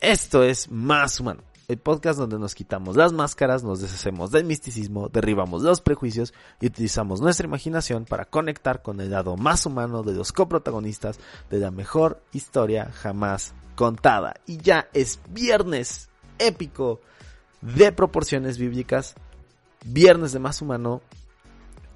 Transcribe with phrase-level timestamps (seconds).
[0.00, 5.10] Esto es Más Humano, el podcast donde nos quitamos las máscaras, nos deshacemos del misticismo,
[5.10, 10.14] derribamos los prejuicios y utilizamos nuestra imaginación para conectar con el lado más humano de
[10.14, 14.36] los coprotagonistas de la mejor historia jamás contada.
[14.46, 16.08] Y ya es viernes
[16.38, 17.02] épico
[17.60, 19.16] de proporciones bíblicas,
[19.84, 21.02] viernes de Más Humano.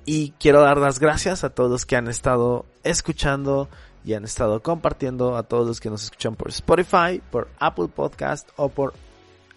[0.04, 3.70] Y quiero dar las gracias a todos los que han estado escuchando
[4.04, 8.48] y han estado compartiendo a todos los que nos escuchan por Spotify, por Apple Podcast
[8.56, 8.94] o por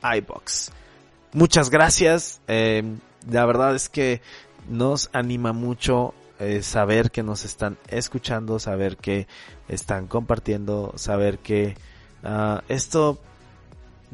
[0.02, 0.72] iBox.
[1.34, 2.42] Muchas gracias.
[2.48, 2.84] Eh,
[3.30, 4.22] la verdad es que
[4.70, 9.28] nos anima mucho eh, saber que nos están escuchando, saber que
[9.68, 11.76] están compartiendo, saber que
[12.24, 13.18] uh, esto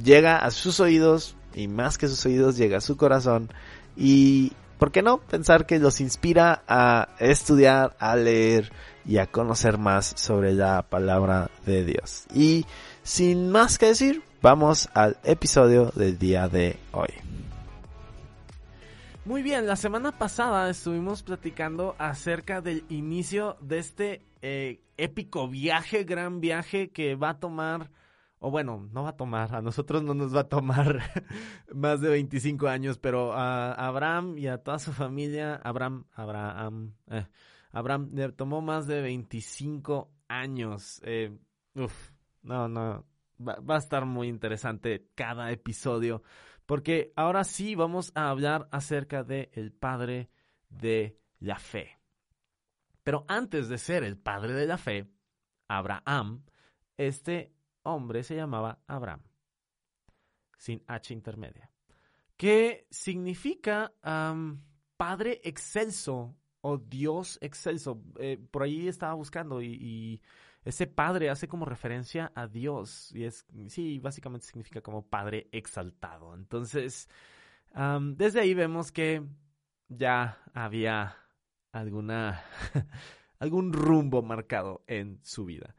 [0.01, 3.49] llega a sus oídos y más que sus oídos llega a su corazón
[3.95, 8.71] y ¿por qué no pensar que los inspira a estudiar, a leer
[9.05, 12.25] y a conocer más sobre la palabra de Dios?
[12.33, 12.65] Y
[13.03, 17.09] sin más que decir, vamos al episodio del día de hoy.
[19.25, 26.03] Muy bien, la semana pasada estuvimos platicando acerca del inicio de este eh, épico viaje,
[26.03, 27.89] gran viaje que va a tomar
[28.45, 30.99] o bueno, no va a tomar, a nosotros no nos va a tomar
[31.73, 37.25] más de 25 años, pero a Abraham y a toda su familia, Abraham, Abraham, eh,
[37.73, 41.01] Abraham tomó más de 25 años.
[41.03, 41.35] Eh,
[41.73, 42.11] uf,
[42.43, 43.05] no, no,
[43.39, 46.21] va, a estar muy interesante cada episodio,
[46.67, 50.29] porque ahora sí vamos a hablar acerca de el padre
[50.69, 51.97] de la fe.
[53.03, 55.09] Pero antes de ser el padre de la fe,
[55.67, 56.45] Abraham,
[56.95, 59.23] este hombre se llamaba Abraham,
[60.57, 61.71] sin H intermedia,
[62.37, 63.91] que significa
[64.95, 68.01] Padre excelso o Dios excelso.
[68.17, 70.21] Eh, por ahí estaba buscando y,
[70.65, 76.33] ese Padre hace como referencia a Dios y es, sí, básicamente significa como Padre exaltado.
[76.33, 77.09] Entonces,
[78.15, 79.27] desde ahí vemos que
[79.89, 81.17] ya había
[81.73, 82.45] alguna,
[83.39, 85.75] algún rumbo marcado en su vida.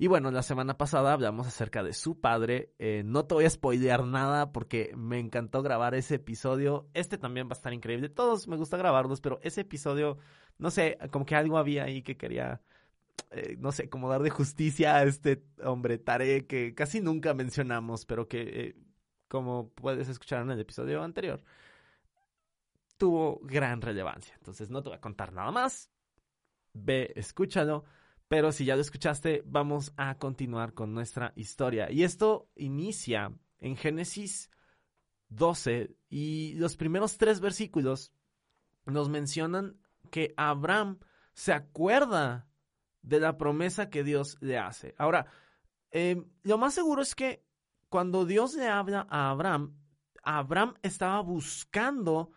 [0.00, 2.72] Y bueno, la semana pasada hablamos acerca de su padre.
[2.78, 6.88] Eh, no te voy a spoilear nada porque me encantó grabar ese episodio.
[6.94, 8.08] Este también va a estar increíble.
[8.08, 10.18] Todos me gusta grabarlos, pero ese episodio,
[10.56, 12.62] no sé, como que algo había ahí que quería,
[13.32, 18.06] eh, no sé, como dar de justicia a este hombre Tare que casi nunca mencionamos,
[18.06, 18.76] pero que, eh,
[19.26, 21.42] como puedes escuchar en el episodio anterior,
[22.98, 24.34] tuvo gran relevancia.
[24.36, 25.90] Entonces no te voy a contar nada más.
[26.72, 27.84] Ve, escúchalo.
[28.28, 31.90] Pero si ya lo escuchaste, vamos a continuar con nuestra historia.
[31.90, 34.50] Y esto inicia en Génesis
[35.30, 38.12] 12 y los primeros tres versículos
[38.84, 39.78] nos mencionan
[40.10, 40.98] que Abraham
[41.32, 42.48] se acuerda
[43.02, 44.94] de la promesa que Dios le hace.
[44.98, 45.26] Ahora,
[45.90, 47.44] eh, lo más seguro es que
[47.88, 49.78] cuando Dios le habla a Abraham,
[50.22, 52.30] Abraham estaba buscando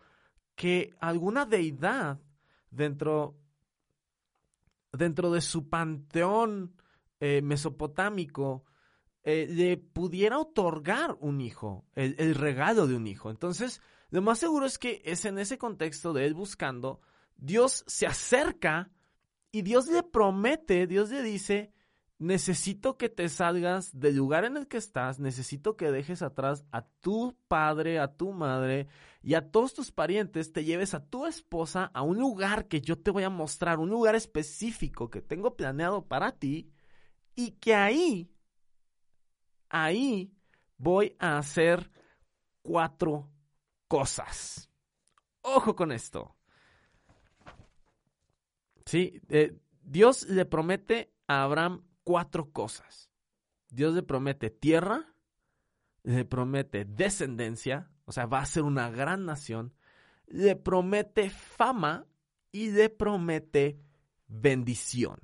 [0.54, 2.20] que alguna deidad
[2.70, 3.38] dentro
[4.92, 6.74] dentro de su panteón
[7.20, 8.64] eh, mesopotámico
[9.24, 13.30] eh, le pudiera otorgar un hijo, el, el, regalo de un hijo.
[13.30, 13.80] Entonces,
[14.10, 17.00] lo más seguro es que es en ese contexto de él buscando,
[17.36, 18.90] Dios se acerca
[19.52, 21.72] y Dios le promete, Dios le dice,
[22.22, 26.82] necesito que te salgas del lugar en el que estás, necesito que dejes atrás a
[27.00, 28.86] tu padre, a tu madre
[29.22, 32.96] y a todos tus parientes, te lleves a tu esposa a un lugar que yo
[32.96, 36.72] te voy a mostrar, un lugar específico que tengo planeado para ti
[37.34, 38.30] y que ahí,
[39.68, 40.32] ahí
[40.76, 41.90] voy a hacer
[42.62, 43.28] cuatro
[43.88, 44.70] cosas.
[45.40, 46.36] Ojo con esto.
[48.86, 53.10] Sí, eh, Dios le promete a Abraham cuatro cosas.
[53.68, 55.14] Dios le promete tierra,
[56.02, 59.74] le promete descendencia, o sea, va a ser una gran nación,
[60.26, 62.06] le promete fama
[62.50, 63.80] y le promete
[64.26, 65.18] bendición.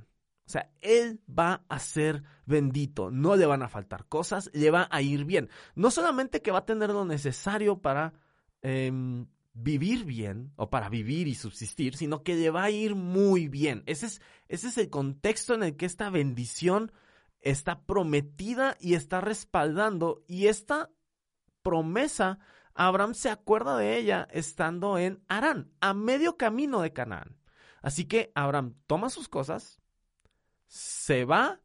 [0.46, 4.88] O sea, él va a ser bendito, no le van a faltar cosas, le va
[4.90, 5.50] a ir bien.
[5.74, 8.14] No solamente que va a tener lo necesario para
[8.62, 8.90] eh,
[9.60, 13.82] vivir bien o para vivir y subsistir, sino que le va a ir muy bien.
[13.86, 16.92] Ese es, ese es el contexto en el que esta bendición
[17.40, 20.24] está prometida y está respaldando.
[20.28, 20.90] Y esta
[21.62, 22.38] promesa,
[22.74, 27.36] Abraham se acuerda de ella estando en Arán, a medio camino de Canaán.
[27.82, 29.80] Así que Abraham toma sus cosas,
[30.66, 31.60] se va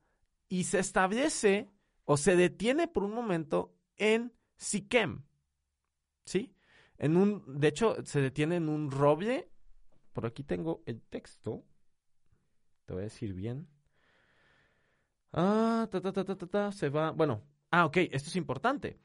[0.47, 1.69] y se establece
[2.05, 5.25] o se detiene por un momento en Siquem.
[6.25, 6.53] ¿Sí?
[6.97, 9.49] En un, de hecho, se detiene en un roble.
[10.13, 11.63] Por aquí tengo el texto.
[12.85, 13.67] Te voy a decir bien.
[15.31, 17.11] Ah, ta, ta, ta, ta, ta, se va.
[17.11, 17.43] Bueno,
[17.75, 18.99] Ah, ok, esto es importante.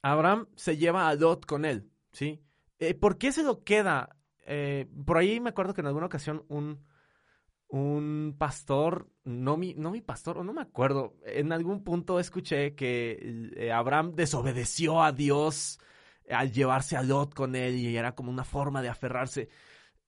[0.00, 2.42] Abraham se lleva a Lot con él, ¿sí?
[2.78, 4.16] Eh, ¿Por qué se lo queda?
[4.46, 6.82] Eh, por ahí me acuerdo que en alguna ocasión un,
[7.70, 12.74] un pastor, no mi, no mi pastor, o no me acuerdo, en algún punto escuché
[12.74, 15.78] que eh, Abraham desobedeció a Dios
[16.28, 19.48] al llevarse a Lot con él y era como una forma de aferrarse.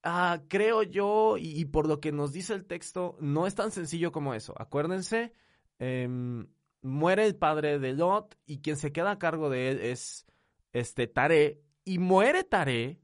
[0.02, 4.10] Ah, creo yo, y, por lo que nos dice el texto, no es tan sencillo
[4.10, 4.54] como eso.
[4.60, 5.32] Acuérdense,
[5.78, 6.48] em,
[6.82, 10.26] muere el padre de Lot y quien se queda a cargo de él es
[10.72, 13.00] este Tare y muere Tare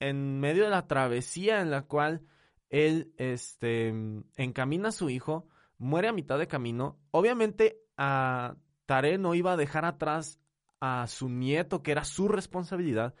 [0.00, 2.26] en medio de la travesía en la cual
[2.70, 3.88] él este,
[4.36, 5.48] encamina a su hijo,
[5.78, 6.98] muere a mitad de camino.
[7.10, 10.40] Obviamente a Tare no iba a dejar atrás
[10.80, 13.14] a su nieto, que era su responsabilidad,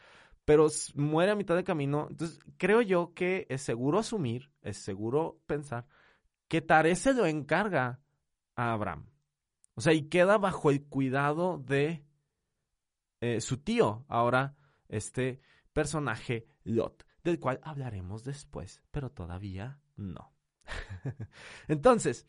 [0.44, 2.06] pero muere a mitad de camino.
[2.10, 5.86] Entonces, creo yo que es seguro asumir, es seguro pensar
[6.48, 8.00] que Tare se lo encarga
[8.54, 9.10] a Abraham.
[9.74, 12.04] O sea, y queda bajo el cuidado de
[13.20, 14.56] eh, su tío, ahora
[14.88, 15.40] este
[15.72, 20.32] personaje Lot, del cual hablaremos después, pero todavía no.
[21.68, 22.26] Entonces,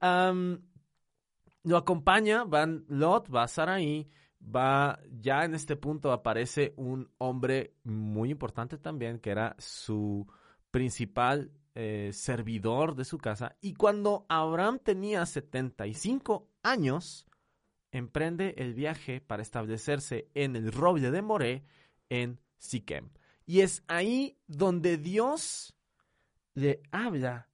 [0.00, 4.10] lo acompaña, van Lot, va Sarai,
[4.42, 10.26] va, ya en este punto aparece un hombre muy importante también, que era su
[10.70, 13.56] principal eh, servidor de su casa.
[13.60, 17.26] Y cuando Abraham tenía 75 años,
[17.92, 21.64] emprende el viaje para establecerse en el roble de Moré
[22.08, 23.10] en Siquem.
[23.50, 25.76] Y es ahí donde Dios
[26.54, 27.48] le habla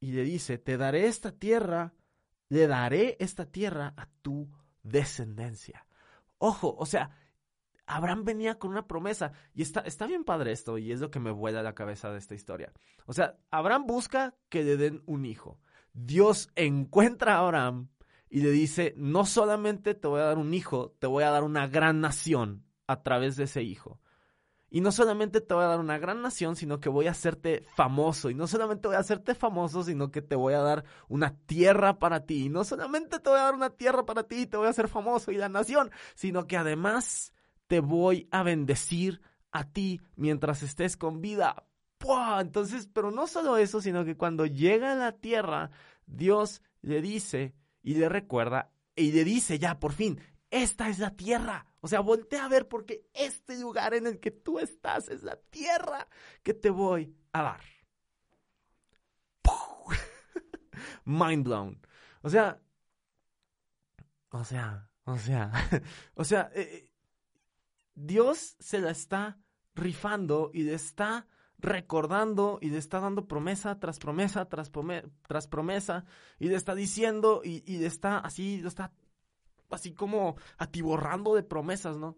[0.00, 1.94] y le dice, te daré esta tierra,
[2.48, 4.50] le daré esta tierra a tu
[4.82, 5.86] descendencia.
[6.38, 7.16] Ojo, o sea,
[7.86, 11.20] Abraham venía con una promesa y está, está bien padre esto y es lo que
[11.20, 12.72] me vuela la cabeza de esta historia.
[13.04, 15.60] O sea, Abraham busca que le den un hijo.
[15.92, 17.90] Dios encuentra a Abraham
[18.28, 21.44] y le dice, no solamente te voy a dar un hijo, te voy a dar
[21.44, 24.00] una gran nación a través de ese hijo.
[24.68, 27.64] Y no solamente te voy a dar una gran nación, sino que voy a hacerte
[27.76, 28.30] famoso.
[28.30, 31.98] Y no solamente voy a hacerte famoso, sino que te voy a dar una tierra
[31.98, 32.46] para ti.
[32.46, 34.70] Y no solamente te voy a dar una tierra para ti y te voy a
[34.70, 37.32] hacer famoso y la nación, sino que además
[37.68, 39.20] te voy a bendecir
[39.52, 41.64] a ti mientras estés con vida.
[41.98, 42.40] ¡Pua!
[42.40, 45.70] Entonces, pero no solo eso, sino que cuando llega a la tierra,
[46.06, 50.20] Dios le dice y le recuerda y le dice ya por fin,
[50.62, 51.66] esta es la tierra.
[51.80, 55.36] O sea, voltea a ver porque este lugar en el que tú estás es la
[55.36, 56.08] tierra
[56.42, 57.60] que te voy a dar.
[61.04, 61.80] Mind blown.
[62.22, 62.60] O sea,
[64.30, 65.52] o sea, o sea,
[66.14, 66.90] o sea, eh, eh,
[67.94, 69.38] Dios se la está
[69.74, 71.26] rifando y le está
[71.58, 74.70] recordando y le está dando promesa tras promesa tras,
[75.26, 76.04] tras promesa
[76.38, 78.92] y le está diciendo y, y le está así, lo está
[79.70, 82.16] así como atiborrando de promesas, ¿no?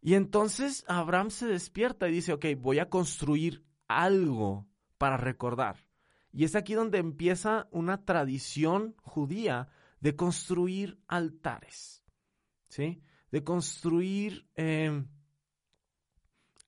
[0.00, 4.66] Y entonces Abraham se despierta y dice, ok, voy a construir algo
[4.98, 5.86] para recordar.
[6.32, 9.68] Y es aquí donde empieza una tradición judía
[10.00, 12.02] de construir altares,
[12.68, 13.02] ¿sí?
[13.30, 15.06] De construir em,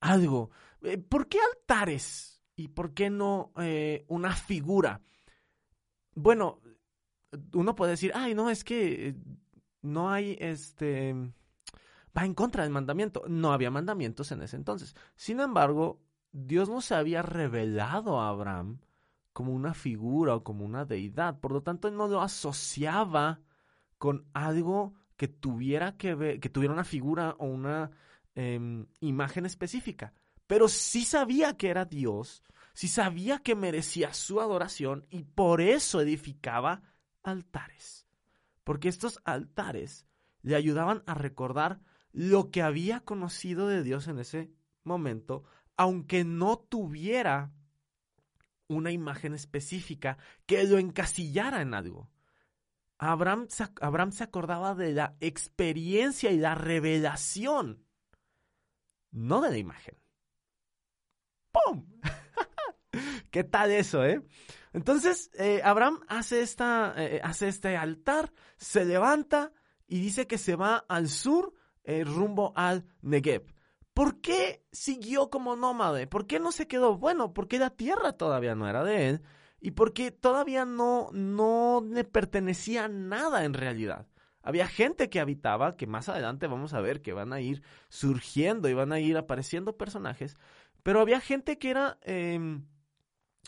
[0.00, 0.50] algo.
[0.82, 2.42] Eh, ¿Por qué altares?
[2.54, 5.02] ¿Y por qué no eh, una figura?
[6.14, 6.60] Bueno,
[7.52, 9.16] uno puede decir, ay, no, es que
[9.84, 11.14] no hay este
[12.16, 13.24] va en contra del mandamiento.
[13.28, 14.94] No había mandamientos en ese entonces.
[15.16, 16.00] Sin embargo,
[16.32, 18.80] Dios no se había revelado a Abraham
[19.32, 21.38] como una figura o como una deidad.
[21.40, 23.40] Por lo tanto, no lo asociaba
[23.98, 27.90] con algo que tuviera que ver, que tuviera una figura o una
[28.34, 30.12] em, imagen específica.
[30.46, 32.42] Pero sí sabía que era Dios,
[32.74, 36.82] sí sabía que merecía su adoración y por eso edificaba
[37.22, 38.03] altares,
[38.64, 40.06] porque estos altares
[40.42, 41.80] le ayudaban a recordar
[42.12, 44.52] lo que había conocido de Dios en ese
[44.82, 45.44] momento,
[45.76, 47.52] aunque no tuviera
[48.68, 52.10] una imagen específica que lo encasillara en algo.
[52.98, 57.84] Abraham, se acordaba de la experiencia y la revelación,
[59.10, 59.98] no de la imagen.
[61.52, 61.86] ¡Pum!
[63.30, 64.22] ¿Qué tal eso, eh?
[64.74, 69.52] Entonces, eh, Abraham hace, esta, eh, hace este altar, se levanta
[69.86, 71.54] y dice que se va al sur
[71.84, 73.44] eh, rumbo al Negev.
[73.94, 76.08] ¿Por qué siguió como nómade?
[76.08, 76.98] ¿Por qué no se quedó?
[76.98, 79.22] Bueno, porque la tierra todavía no era de él
[79.60, 84.08] y porque todavía no, no le pertenecía nada en realidad.
[84.42, 88.68] Había gente que habitaba, que más adelante vamos a ver que van a ir surgiendo
[88.68, 90.36] y van a ir apareciendo personajes,
[90.82, 91.96] pero había gente que era...
[92.02, 92.66] Em,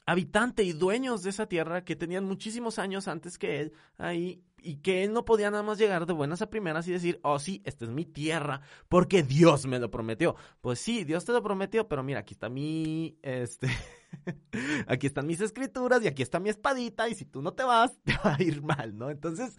[0.07, 4.77] habitante y dueños de esa tierra que tenían muchísimos años antes que él ahí y
[4.79, 7.63] que él no podía nada más llegar de buenas a primeras y decir, oh sí,
[7.65, 10.35] esta es mi tierra, porque Dios me lo prometió.
[10.61, 13.69] Pues sí, Dios te lo prometió, pero mira, aquí está mi, este,
[14.89, 17.97] aquí están mis escrituras y aquí está mi espadita y si tú no te vas,
[18.05, 19.11] te va a ir mal, ¿no?
[19.11, 19.57] Entonces,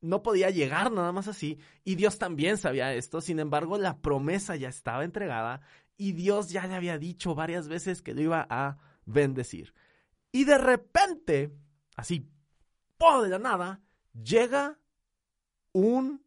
[0.00, 4.56] no podía llegar nada más así y Dios también sabía esto, sin embargo, la promesa
[4.56, 5.60] ya estaba entregada
[6.00, 9.74] y Dios ya le había dicho varias veces que lo iba a bendecir.
[10.32, 11.54] Y de repente,
[11.94, 12.26] así,
[13.22, 13.82] de la nada,
[14.14, 14.78] llega
[15.72, 16.24] un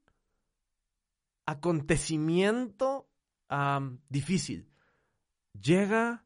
[1.47, 3.09] acontecimiento
[4.09, 4.69] difícil.
[5.59, 6.23] Llega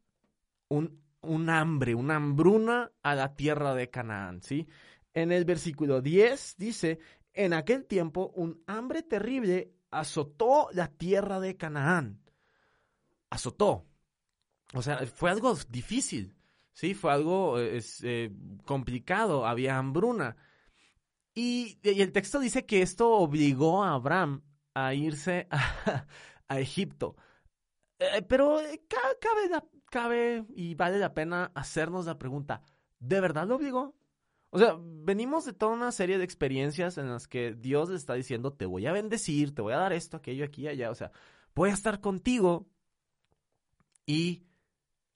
[0.68, 4.68] un, un, hambre, una hambruna a la tierra de Canaán, ¿sí?
[5.14, 7.00] En el versículo 10 dice,
[7.34, 12.27] en aquel tiempo un hambre terrible azotó la tierra de Canaán.
[13.30, 13.88] Azotó.
[14.74, 16.36] O sea, fue algo difícil.
[16.74, 18.32] Sí, fue algo eh, eh,
[18.66, 20.38] complicado, había hambruna.
[21.34, 24.44] Y, el texto dice que esto obligó a Abraham
[24.74, 26.06] a irse a,
[26.60, 27.16] Egipto.
[28.00, 32.62] Eh, pero cabe, cabe y vale la pena hacernos la pregunta,
[33.00, 33.96] ¿de verdad lo obligó?
[34.50, 38.14] O sea, venimos de toda una serie de experiencias en las que Dios le está
[38.14, 40.90] diciendo, te voy a bendecir, te voy a dar esto, aquello, aquí, allá.
[40.90, 41.12] O sea,
[41.54, 42.68] voy a estar contigo
[44.08, 44.44] y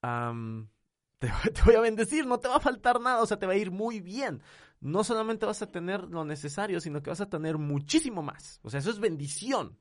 [1.19, 3.57] te, voy a bendecir, no te va a faltar nada, o sea, te va a
[3.57, 4.43] ir muy bien.
[4.79, 8.59] No solamente vas a tener lo necesario, sino que vas a tener muchísimo más.
[8.63, 9.77] O sea, eso es bendición.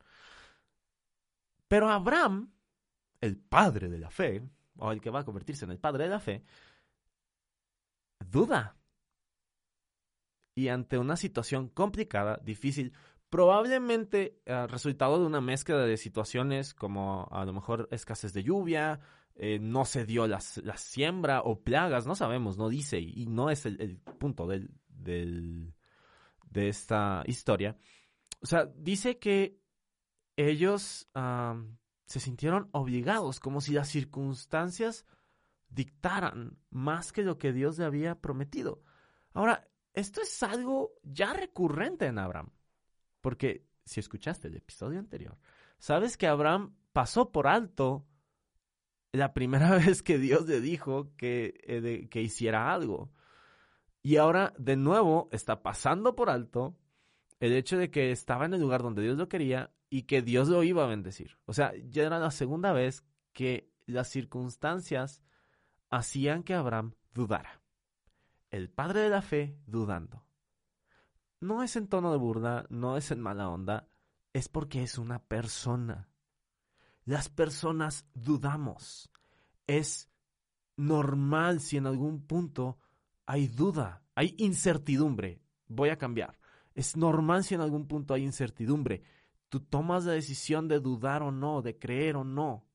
[1.68, 2.52] Pero Abraham,
[3.20, 4.42] el padre de la fe,
[4.76, 6.44] o el que va a convertirse en el padre de la fe,
[8.30, 8.76] duda.
[10.54, 12.92] Y ante una situación complicada, difícil,
[13.30, 19.00] probablemente eh, resultado de una mezcla de situaciones como a lo mejor escasez de lluvia,
[19.36, 23.64] eh, no se dio la, siembra o plagas, no sabemos, no dice, y no es
[23.64, 27.76] el, punto del, de esta historia.
[28.42, 29.58] O sea, dice que
[30.36, 31.08] ellos
[32.04, 35.06] se sintieron obligados, como si las circunstancias
[35.68, 38.82] dictaran más que lo que Dios le había prometido.
[39.32, 42.50] Ahora, esto es algo ya recurrente en Abraham,
[43.20, 45.38] porque si escuchaste el episodio anterior,
[45.78, 48.06] sabes que Abraham pasó por alto
[49.12, 53.12] la primera vez que Dios le dijo que, eh, que hiciera algo.
[54.02, 56.76] Y ahora, de nuevo, está pasando por alto
[57.38, 60.48] el hecho de que estaba en el lugar donde Dios lo quería y que Dios
[60.48, 61.38] lo iba a bendecir.
[61.46, 65.22] O sea, ya era la segunda vez que las circunstancias
[65.90, 67.60] hacían que Abraham dudara.
[68.50, 70.24] El padre de la fe dudando.
[71.40, 73.88] No es en tono de burda, no es en mala onda,
[74.34, 76.10] es porque es una persona.
[77.04, 79.10] Las personas dudamos.
[79.66, 80.10] Es
[80.76, 82.78] normal si en algún punto
[83.24, 85.40] hay duda, hay incertidumbre.
[85.66, 86.38] Voy a cambiar.
[86.74, 89.02] Es normal si en algún punto hay incertidumbre.
[89.48, 92.66] Tú tomas la decisión de dudar o no, de creer o no.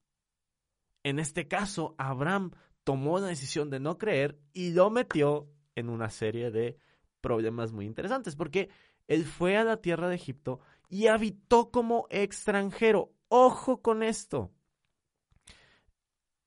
[1.03, 2.51] En este caso, Abraham
[2.83, 6.79] tomó la decisión de no creer y lo metió en una serie de
[7.25, 8.69] problemas muy interesantes, porque
[9.07, 13.15] él fue a la tierra de Egipto y habitó como extranjero.
[13.29, 14.53] Ojo con esto.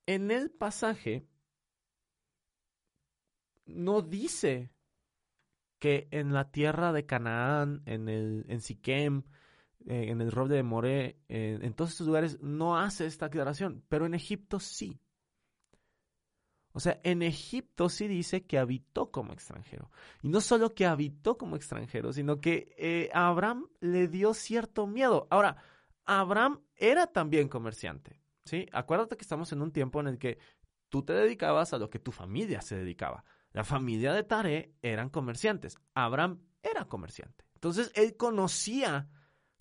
[0.06, 1.26] En el pasaje
[3.66, 4.70] no dice
[5.80, 9.24] que en la tierra de Canaán, en el en Siquem,
[9.84, 14.06] eh, en el roble de Moré, en todos estos lugares no hace esta aclaración, pero
[14.06, 15.00] en Egipto sí.
[16.78, 19.90] O sea, en Egipto sí dice que habitó como extranjero.
[20.22, 24.86] Y no solo que habitó como extranjero, sino que eh, a Abraham le dio cierto
[24.86, 25.26] miedo.
[25.28, 25.56] Ahora,
[26.04, 28.68] Abraham era también comerciante, ¿sí?
[28.70, 30.38] Acuérdate que estamos en un tiempo en el que
[30.88, 33.24] tú te dedicabas a lo que tu familia se dedicaba.
[33.50, 35.78] La familia de Tare eran comerciantes.
[35.94, 37.44] Abraham era comerciante.
[37.54, 39.10] Entonces, él conocía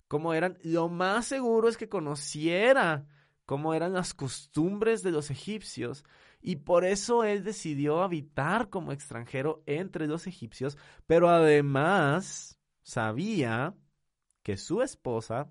[0.06, 0.56] cómo eran.
[0.62, 3.08] Lo más seguro es que conociera
[3.44, 6.04] cómo eran las costumbres de los egipcios.
[6.40, 10.78] Y por eso él decidió habitar como extranjero entre los egipcios.
[11.06, 13.74] Pero además sabía
[14.42, 15.50] que su esposa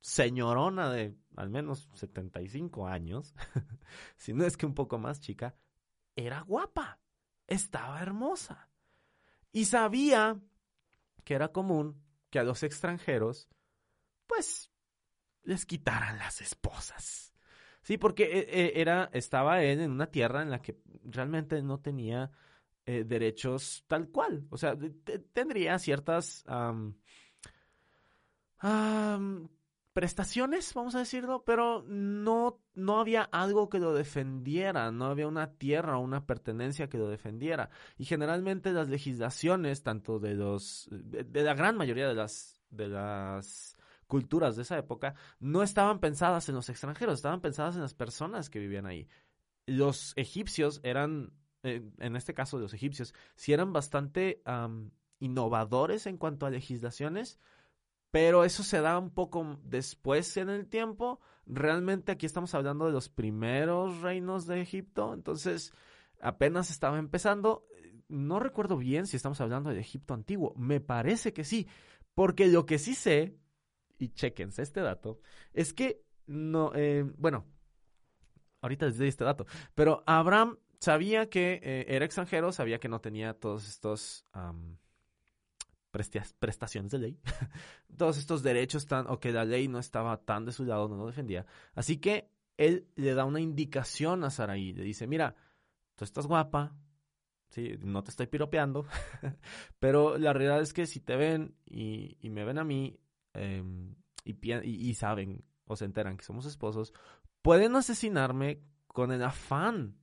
[0.00, 3.34] señorona de al menos 75 años,
[4.16, 5.54] si no es que un poco más chica,
[6.16, 7.00] era guapa,
[7.46, 8.70] estaba hermosa.
[9.52, 10.40] Y sabía
[11.24, 13.48] que era común que a los extranjeros,
[14.26, 14.70] pues,
[15.42, 17.27] les quitaran las esposas.
[17.88, 21.80] Sí, porque eh, eh, era, estaba él en una tierra en la que realmente no
[21.80, 22.30] tenía
[22.84, 24.46] eh, derechos tal cual.
[24.50, 24.76] O sea,
[25.32, 26.44] tendría ciertas
[29.94, 35.54] prestaciones, vamos a decirlo, pero no, no había algo que lo defendiera, no había una
[35.54, 37.70] tierra o una pertenencia que lo defendiera.
[37.96, 43.77] Y generalmente las legislaciones, tanto de los, de la gran mayoría de las, de las
[44.08, 48.50] culturas de esa época, no estaban pensadas en los extranjeros, estaban pensadas en las personas
[48.50, 49.06] que vivían ahí.
[49.66, 54.42] Los egipcios eran, eh, en este caso los egipcios, sí eran bastante
[55.20, 57.38] innovadores en cuanto a legislaciones,
[58.10, 61.20] pero eso se da un poco después en el tiempo.
[61.46, 65.74] Realmente aquí estamos hablando de los primeros reinos de Egipto, entonces
[66.20, 67.66] apenas estaba empezando.
[68.08, 71.68] No recuerdo bien si estamos hablando de Egipto antiguo, me parece que sí,
[72.14, 73.36] porque lo que sí sé,
[73.98, 75.20] y chequense este dato,
[75.52, 77.46] es que no, eh, bueno,
[78.60, 83.00] ahorita les doy este dato, pero Abraham sabía que eh, era extranjero, sabía que no
[83.00, 84.26] tenía todos estos
[86.38, 87.20] prestaciones de ley,
[87.96, 90.96] todos estos derechos tan, o que la ley no estaba tan de su lado, no
[90.96, 91.46] lo defendía.
[91.74, 95.34] Así que él le da una indicación a Saraí, le dice, mira,
[95.94, 96.76] tú estás guapa,
[97.48, 98.86] sí, no te estoy piropeando,
[99.78, 102.98] pero la realidad es que si te ven y, me ven a mí
[103.34, 103.94] em,
[104.24, 106.92] y, saben o se enteran que somos esposos,
[107.42, 109.96] pueden asesinarme con el afán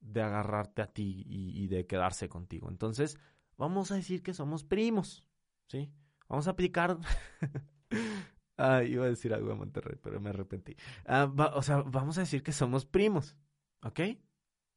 [0.00, 2.68] de agarrarte a ti y de quedarse contigo.
[2.68, 3.18] Entonces,
[3.56, 5.24] vamos a decir que somos primos,
[5.66, 5.90] ¿sí?
[6.28, 6.98] Vamos a aplicar...
[8.56, 10.76] ah, iba a decir algo de Monterrey, pero me arrepentí.
[11.06, 13.36] Ah, o sea, vamos a decir que somos primos,
[13.82, 14.00] ¿ok?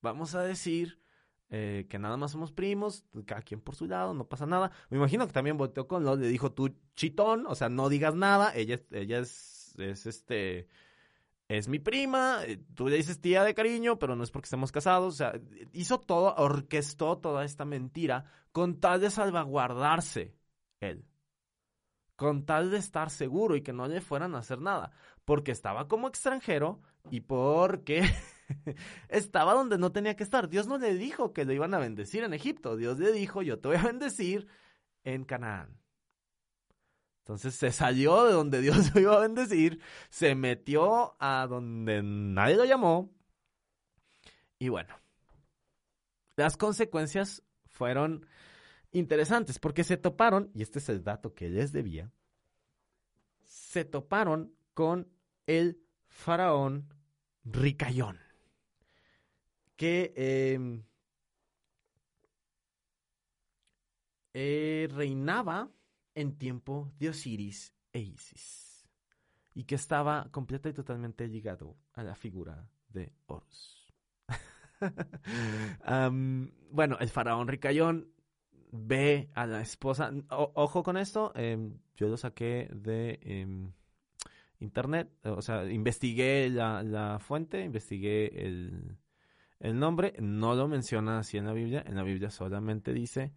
[0.01, 0.99] Vamos a decir
[1.51, 4.71] eh, que nada más somos primos, cada quien por su lado, no pasa nada.
[4.89, 8.15] Me imagino que también volteó con lo, le dijo tú chitón, o sea, no digas
[8.15, 10.67] nada, ella, ella es, es este
[11.57, 14.71] es mi prima, eh, tú le dices tía de cariño, pero no es porque estemos
[14.71, 15.15] casados.
[15.15, 15.33] O sea,
[15.73, 20.33] hizo todo, orquestó toda esta mentira con tal de salvaguardarse
[20.79, 21.05] él.
[22.15, 24.91] Con tal de estar seguro y que no le fueran a hacer nada.
[25.25, 28.03] Porque estaba como extranjero y porque
[29.09, 30.49] estaba donde no tenía que estar.
[30.49, 32.75] Dios no le dijo que lo iban a bendecir en Egipto.
[32.75, 34.47] Dios le dijo, yo te voy a bendecir
[35.03, 35.81] en Canaán.
[37.21, 42.55] Entonces se salió de donde Dios lo iba a bendecir, se metió a donde nadie
[42.55, 43.13] lo llamó.
[44.59, 44.95] Y bueno,
[46.35, 48.25] las consecuencias fueron
[48.91, 52.11] interesantes porque se toparon, y este es el dato que les debía,
[53.43, 55.07] se toparon con
[55.47, 56.93] el faraón
[57.43, 58.19] Ricayón,
[59.81, 60.83] que em,
[64.31, 65.71] eh, reinaba
[66.13, 68.87] en tiempo de Osiris e Isis,
[69.55, 73.91] y que estaba completa y totalmente ligado a la figura de Horus.
[76.69, 78.13] bueno, el faraón Ricayón
[78.71, 80.11] ve a la esposa.
[80.29, 83.73] ojo con esto, em, yo lo saqué de em,
[84.59, 88.95] internet, o sea, investigué la, fuente, investigué el,
[89.61, 93.33] el nombre, no lo menciona así en la Biblia, en la Biblia solamente dice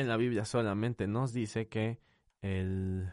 [0.00, 2.00] en la Biblia solamente nos dice que
[2.42, 3.12] el,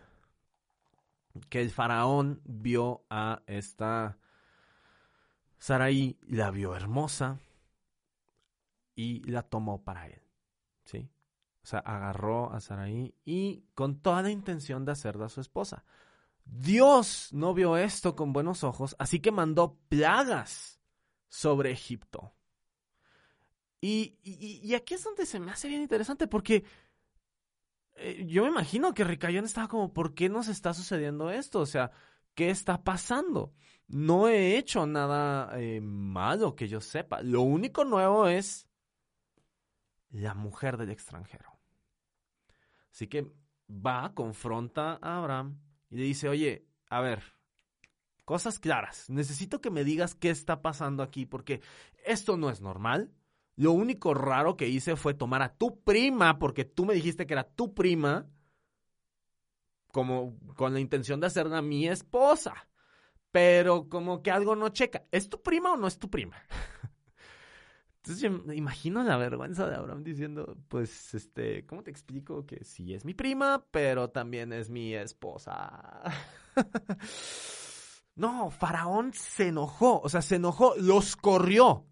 [1.49, 4.17] que el faraón vio a esta
[5.59, 7.37] Saraí, la vio hermosa
[8.95, 10.23] y la tomó para él.
[10.83, 11.07] ¿Sí?
[11.63, 15.85] O sea, agarró a Saraí y con toda la intención de hacerla su esposa.
[16.51, 20.81] Dios no vio esto con buenos ojos, así que mandó plagas
[21.29, 22.35] sobre Egipto.
[23.79, 26.65] Y, aquí es donde se me hace bien interesante porque
[27.95, 31.61] eh, yo me imagino que Ricayón estaba como, ¿por qué nos está sucediendo esto?
[31.61, 31.91] O sea,
[32.35, 33.53] ¿qué está pasando?
[33.87, 37.21] No he hecho nada eh, malo que yo sepa.
[37.21, 38.67] Lo único nuevo es
[40.09, 41.57] la mujer del extranjero.
[42.91, 43.31] Así que
[43.69, 47.21] va, confronta a Abraham y le dice, oye, a ver,
[48.25, 49.09] cosas claras.
[49.09, 51.61] Necesito que me digas qué está pasando aquí porque
[52.05, 53.11] esto no es normal.
[53.57, 57.33] Lo único raro que hice fue tomar a tu prima, porque tú me dijiste que
[57.33, 58.29] era tu prima,
[59.91, 62.69] como con la intención de hacerla mi esposa.
[63.31, 65.05] Pero como que algo no checa.
[65.11, 66.37] ¿Es tu prima o no es tu prima?
[68.03, 72.95] Entonces yo imagino la vergüenza de Abraham diciendo, pues, este, ¿cómo te explico que sí
[72.95, 76.01] es mi prima, pero también es mi esposa?
[78.15, 81.85] no, Faraón se enojó, o sea, se enojó, los corrió.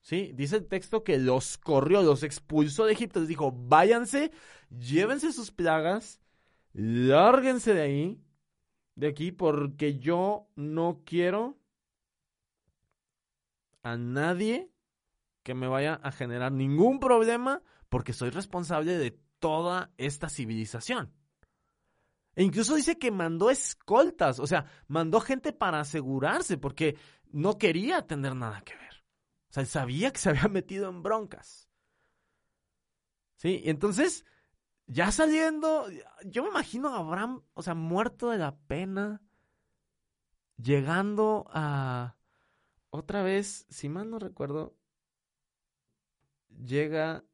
[0.00, 0.32] ¿sí?
[0.34, 4.32] Dice el texto que los corrió, los expulsó de Egipto, les dijo, váyanse,
[4.68, 6.20] llévense sus plagas,
[6.72, 8.20] lárguense de ahí,
[8.96, 11.56] de aquí, porque yo no quiero
[13.84, 14.72] a nadie
[15.46, 21.14] que me vaya a generar ningún problema, porque soy responsable de toda esta civilización.
[22.34, 26.98] E incluso dice que mandó escoltas, o sea, mandó gente para asegurarse, porque
[27.30, 29.04] no quería tener nada que ver.
[29.48, 31.70] O sea, sabía que se había metido en broncas.
[33.36, 34.24] Sí, y entonces,
[34.88, 35.86] ya saliendo,
[36.24, 39.22] yo me imagino a Abraham, o sea, muerto de la pena,
[40.56, 42.16] llegando a,
[42.90, 44.74] otra vez, si mal no recuerdo,
[46.64, 47.24] llega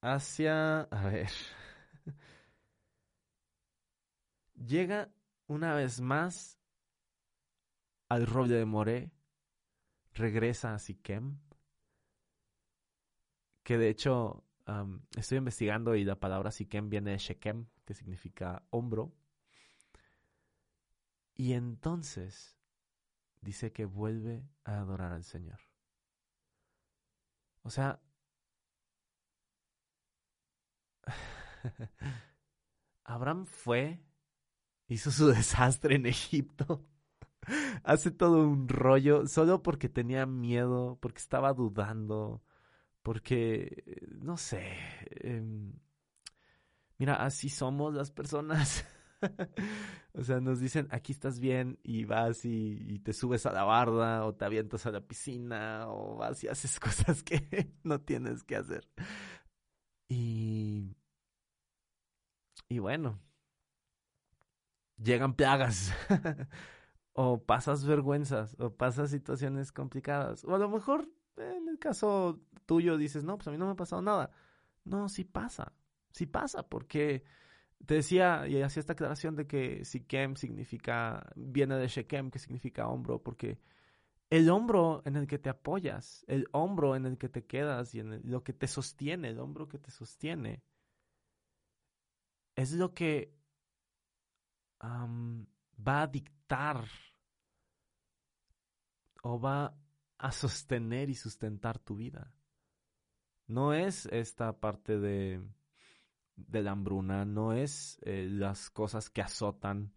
[0.00, 1.30] hacia, a ver,
[4.54, 5.10] llega
[5.46, 6.58] una vez más
[8.08, 9.10] al roble de Moré,
[10.12, 11.38] regresa a Siquem,
[13.62, 14.44] que de hecho
[15.16, 19.14] estoy investigando y la palabra Siquem viene de Shekem, que significa hombro.
[21.34, 22.55] Y entonces
[23.46, 25.60] dice que vuelve a adorar al Señor.
[27.62, 28.00] O sea,
[33.04, 34.02] Abraham fue,
[34.88, 36.84] hizo su desastre en Egipto,
[37.84, 42.42] hace todo un rollo solo porque tenía miedo, porque estaba dudando,
[43.02, 44.76] porque, no sé,
[45.22, 45.72] em,
[46.98, 48.84] mira, así somos las personas.
[50.14, 54.24] o sea, nos dicen, aquí estás bien y vas y, te subes a la barda
[54.24, 58.56] o te avientas a la piscina o vas y haces cosas que no tienes que
[58.56, 58.88] hacer.
[60.08, 60.96] Y...
[62.68, 63.20] Y bueno,
[64.98, 65.92] llegan plagas.
[67.12, 70.44] o pasas vergüenzas, o pasas situaciones complicadas.
[70.44, 73.72] O a lo mejor, en el caso tuyo, dices, no, pues a mí no me
[73.72, 74.32] ha pasado nada.
[74.84, 75.72] No, sí pasa.
[76.10, 77.24] Sí pasa, porque
[77.84, 82.88] te decía y hacía esta aclaración de que Sikem significa, viene de Shekem, que significa
[82.88, 83.58] hombro, porque
[84.30, 88.00] el hombro en el que te apoyas, el hombro en el que te quedas y
[88.00, 90.62] en lo que te sostiene, el hombro que te sostiene,
[92.56, 93.34] es lo que
[94.82, 96.84] va a dictar
[99.22, 99.76] o va
[100.18, 102.32] a sostener y sustentar tu vida.
[103.46, 105.46] No es esta parte de
[106.36, 109.92] de la hambruna, no es eh, las cosas que azotan.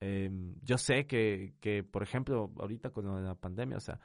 [0.00, 4.00] Em, yo sé que, que, por ejemplo, ahorita con la pandemia, o sea,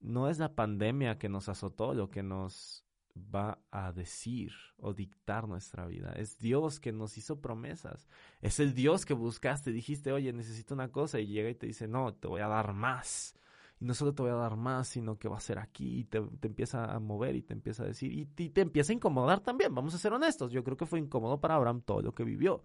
[0.00, 2.84] no es la pandemia que nos azotó lo que nos
[3.16, 6.12] va a decir o dictar nuestra vida.
[6.12, 8.08] Es Dios que nos hizo promesas.
[8.40, 11.88] Es el Dios que buscaste, dijiste, oye, necesito una cosa y llega y te dice,
[11.88, 13.34] no, te voy a dar más
[13.78, 16.04] y no solo te voy a dar más, sino que va a ser aquí y
[16.04, 19.74] te, empieza a mover y te empieza a decir y, te empieza a incomodar también,
[19.74, 22.62] vamos a ser honestos, yo creo que fue incómodo para Abraham todo lo que vivió.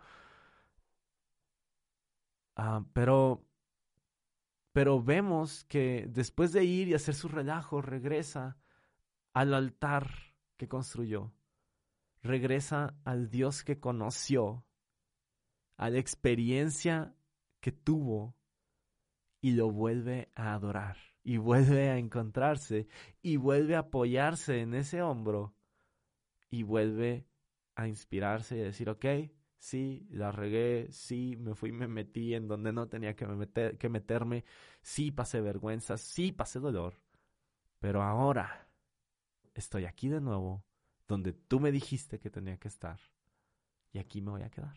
[2.56, 3.44] Ah, pero,
[4.72, 8.58] pero vemos que después de ir y hacer su relajo, regresa
[9.34, 10.10] al altar
[10.58, 11.32] que construyó,
[12.22, 14.66] regresa al Dios que conoció,
[15.78, 17.16] a la experiencia
[17.60, 18.36] que tuvo
[19.42, 22.88] y lo vuelve a adorar y vuelve a encontrarse
[23.22, 25.56] y vuelve a apoyarse en ese hombro
[26.50, 27.28] y vuelve
[27.76, 29.06] a inspirarse y decir, ok,
[29.58, 33.90] sí, la regué, sí, me fui, me metí en donde no tenía que, meter, que
[33.90, 34.44] meterme,
[34.82, 37.02] sí pasé vergüenza, sí pasé dolor,
[37.80, 38.68] pero ahora
[39.54, 40.66] estoy aquí de nuevo,
[41.08, 43.00] donde tú me dijiste que tenía que estar,
[43.92, 44.76] y aquí me voy a quedar,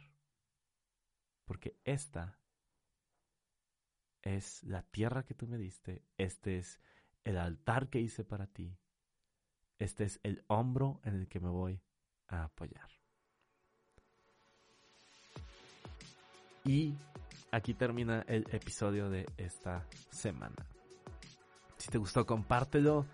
[1.45, 2.39] porque esta
[4.25, 6.81] es la tierra que tú me diste, este es
[7.25, 8.77] el altar que hice para ti,
[9.79, 11.81] este es el hombro en el que me voy
[12.29, 12.89] a apoyar.
[16.65, 16.95] Y
[17.51, 20.67] aquí termina el episodio de esta semana.
[21.77, 23.07] Si te gustó, compártelo.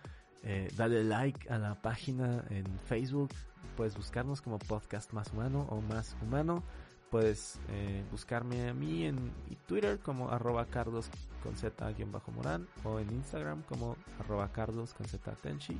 [0.42, 3.30] Eh, dale like a la página en Facebook.
[3.76, 6.62] Puedes buscarnos como Podcast Más Humano o Más Humano.
[7.10, 9.32] Puedes eh, buscarme a mí en
[9.66, 11.10] Twitter como arroba carlos
[11.42, 15.76] con z bajo morán o en Instagram como arroba carlos con z tenchi.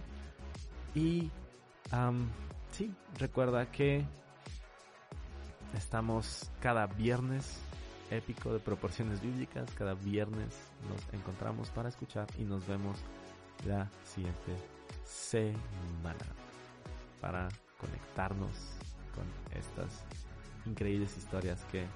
[0.95, 1.31] Y
[2.73, 4.05] sí, recuerda que
[5.75, 7.61] estamos cada viernes
[8.11, 9.71] épico de proporciones bíblicas.
[9.77, 10.57] Cada viernes
[10.88, 12.99] nos encontramos para escuchar y nos vemos
[13.66, 14.57] la siguiente
[15.05, 16.27] semana
[17.21, 18.55] para conectarnos
[19.14, 19.25] con
[19.59, 20.05] estas
[20.66, 21.87] increíbles historias que,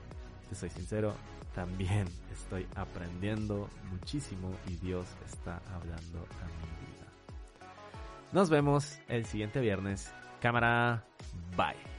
[0.49, 1.15] te soy sincero,
[1.55, 7.07] también estoy aprendiendo muchísimo y Dios está hablando a mi vida.
[8.33, 10.13] Nos vemos el siguiente viernes.
[10.41, 11.05] Cámara,
[11.57, 11.94] bye.